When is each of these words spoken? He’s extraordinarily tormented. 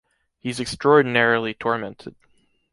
He’s 0.39 0.59
extraordinarily 0.59 1.53
tormented. 1.53 2.15